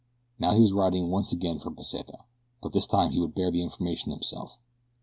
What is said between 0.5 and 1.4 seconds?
he was riding once